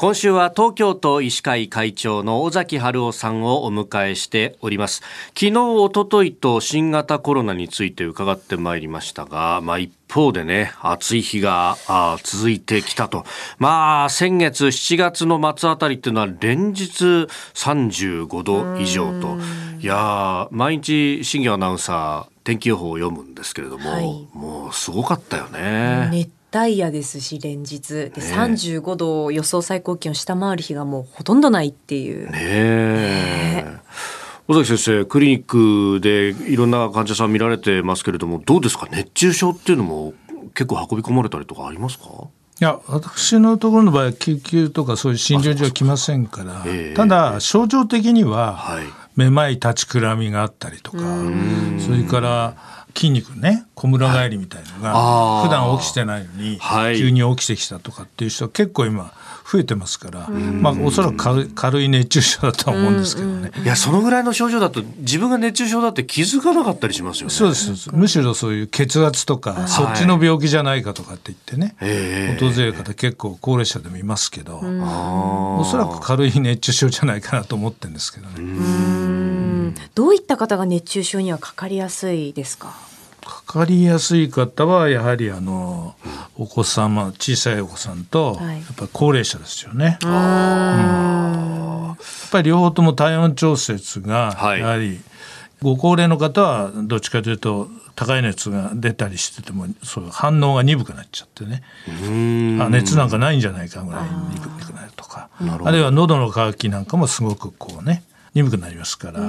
[0.00, 5.02] 今週は東京都医師会会長の尾崎春夫さんをお迎えしております。
[5.30, 11.76] 昨日おとといと新型コロナについて伺ってまいりましたが、まあ、一方でね暑い日が
[12.22, 13.24] 続いてきたと。
[13.58, 19.36] まあ先月7月の末あたりっていうのは連日35度以上と。
[19.80, 26.28] いや毎日新業アナウンサー天気予報を読むんですけれども、はい、もうすごかったよね。
[26.58, 28.10] ダイヤですし連日。
[28.10, 32.28] で35度を予想最高気温下回る日がもうほとんどないっていう。
[32.32, 33.78] ねえ。
[34.48, 38.88] 尾崎先生クリニックでいろんな患者さん見られてますけれどもどうですか？
[38.90, 40.14] 熱中症っていうのも
[40.54, 42.06] 結構運び込まれたりとかありますか？
[42.60, 46.64] いや私のところの場合は救急とかそういう診療所は来ませんから
[46.96, 50.98] ただ症状的には、はい、めまい立ちくらみがあったりとか
[51.78, 52.56] それから
[52.94, 56.58] 筋肉ね小村返りみたいのが普段起きてないのに
[56.96, 59.12] 急に起きてきたとかっていう人は結構今
[59.50, 63.50] 増えてますから、まあおそらく軽い熱中症だとは思うんですけどね。
[63.64, 67.34] いやそのぐらいの症状だと自分が熱中症だって気づかなかったりしますよね。
[67.34, 71.76] そうですむしろそういう血圧とか、そっちの病気じゃないかとかって言ってね、
[72.38, 78.34] 訪れる方結構高齢者でもいますけど、おそらく軽い熱中症じゃないかなと思ってるんですけどね。
[79.98, 82.72] どういった方が熱中症にはかかりやすいですか？
[83.26, 85.96] かかりやすい方はやはりあの
[86.36, 89.98] お子様小さいお子さんとやっぱり高齢者ですよね。
[90.04, 91.96] うん、やっ
[92.30, 95.00] ぱり両方とも体温調節がやはり、
[95.62, 101.64] ご高齢の方はどっちかというと高い熱が出たりしててもそう反応が鈍くなっちゃってね。
[102.62, 105.28] あ熱なんかないんじゃないかぐらい鈍くなるとか。
[105.40, 109.20] あるいは喉の渇きなんかもすごくこうね鈍くなりますから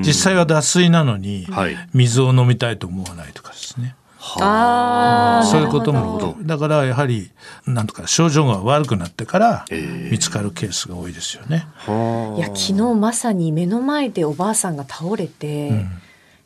[0.00, 1.46] 実際は脱水なのに
[1.94, 3.94] 水を飲みたいと思わないとかですね。
[4.18, 6.36] はあ、そういうことも。
[6.42, 7.30] だからやはり
[7.66, 9.64] なんとか症状が悪くなってから
[10.10, 11.66] 見つかるケースが多いですよね。
[12.36, 15.90] いや昨日まさに目の前でおばあさんが倒れて、うん、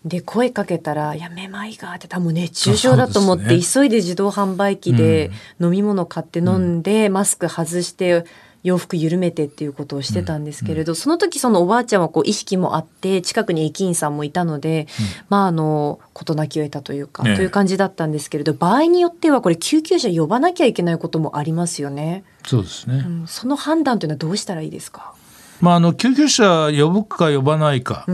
[0.05, 8.25] で声かけたら「いやめまいが」って多分熱中症だと思って、ね、急いで自動販売機で飲み物買って飲んで、うん、マスク外して
[8.63, 10.97] 洋服緩めてっていうことをしてたんですけれど、うん。
[10.97, 22.25] うん、その時そのおばあちゃんはこう意識もあって近くに駅員さんもいたので、うん、まああの事なきを得たというか、ね、という感じだったんですけれど場合によってはこれ救急車呼ばなきゃいけないこともありますよね。
[22.47, 25.15] そうですね、その判断というのはどうしたらいいですか？
[25.61, 28.05] まああの救急車呼ぶか呼ばないか、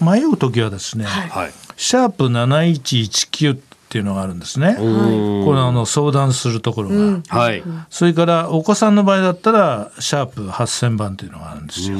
[0.00, 4.74] 迷う時はですね、はい、シャープ7119っていうのがあるんですね。
[4.74, 7.62] これあの相談するところが、うん、はい。
[7.88, 11.98] それからお子さんの場合だったらシャープ8000番っていうのがあるんですよ。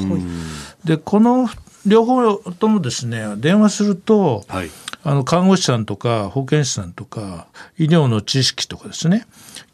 [0.83, 1.49] でこの
[1.85, 4.69] 両方ともですね電話すると、はい、
[5.03, 7.47] あの看護師さんとか保健師さんとか
[7.77, 9.25] 医療の知識とかですね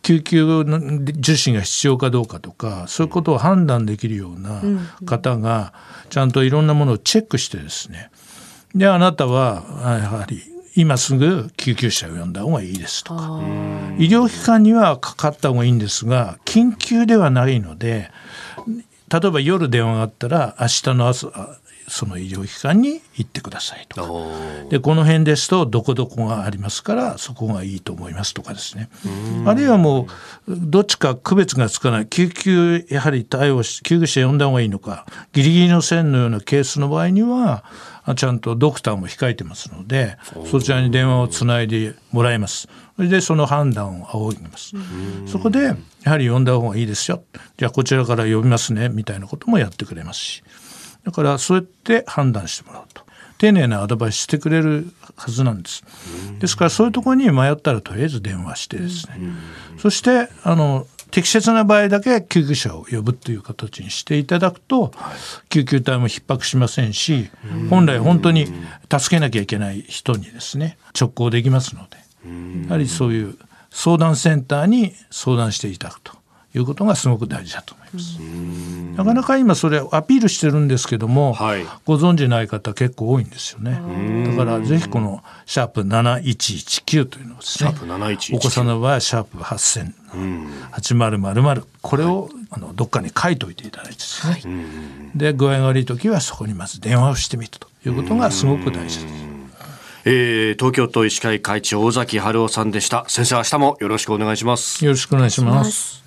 [0.04, 4.62] 救急の受診が必要かどうかとかそういうことを判断できるような
[5.06, 5.74] 方が
[6.12, 8.12] ちゃんといろんなものをチェックしてですね。
[8.76, 9.64] であなたは
[10.00, 10.44] やはり
[10.76, 13.40] 今すぐ救急車を呼んだ方がいいですとか。
[13.98, 18.10] 医療機関にはかかった方がいいんですが緊急ではないので
[19.12, 21.28] 例えば夜電話があったら明日の朝
[21.88, 28.90] その医療機関に行ってくださいとかでこの辺ですとどこどこがありますからそこがいいと思いますとかですね
[29.46, 30.08] あるいはも
[30.48, 37.64] うどっちか区別がつかない救急やはり対応し救急車呼んだ方がいいのかギリギリの線のようなケースの場合には
[38.16, 40.18] ちゃんとドクターも控えてますので
[40.52, 42.68] そちらに電話をつないでもらいます。
[42.96, 44.74] それでその判断を仰ぎます。
[45.26, 45.64] そこで
[46.04, 47.24] やはり呼んだ方がいいですよ。
[47.58, 50.44] じゃあこちらから呼びますねみたいなこともやってくれますし。
[51.06, 53.04] だからそうやって判断してもらうと。
[53.38, 54.88] 丁寧なアドバイスしてくれる
[55.18, 55.84] はずなんです。
[56.40, 59.20] ですからそういうところに迷ったらとりあえず電話してですね。
[59.78, 64.94] そしてあの適切な場合だけ救急車を呼ぶという形にしていただくと、
[65.50, 67.30] 救急隊も逼迫しませんし、
[67.70, 68.48] 本来本当に
[68.90, 71.98] 助けなきゃいけない人にですね直行できますので
[72.66, 73.38] やはりそういう
[73.70, 76.14] 相談センターに相談していただくと
[76.56, 78.20] いうことがすごく大事だと思います。
[78.96, 83.82] なかなか今それアピールしてるんですけども、はい、ご存じない方結構多いんですよね。
[84.30, 87.74] だからぜひこのシャープ7119というのをですね、
[88.34, 89.94] お子さんの場合はシャープ8000、
[90.72, 99.24] 8000これをあのどっかに書いといていただいてですね、はい、で具合が悪い時はそこにまず電話をしてみるということがすごく大事です。
[100.06, 103.06] えー、東京都医師会会長尾崎春夫さんでした。
[103.08, 104.84] 先生明日もよろしくお願いします。
[104.86, 106.03] よろしくお願いします